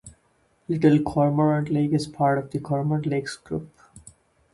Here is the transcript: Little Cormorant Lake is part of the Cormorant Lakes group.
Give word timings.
Little 0.67 0.97
Cormorant 1.03 1.69
Lake 1.69 1.93
is 1.93 2.07
part 2.07 2.39
of 2.39 2.49
the 2.49 2.59
Cormorant 2.59 3.05
Lakes 3.05 3.35
group. 3.37 3.69